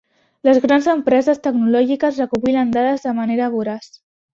Les 0.47 0.59
grans 0.63 0.87
empreses 0.93 1.43
tecnològiques 1.49 2.21
recopilen 2.25 2.77
dades 2.81 3.09
de 3.09 3.19
manera 3.23 3.57
voraç. 3.61 3.97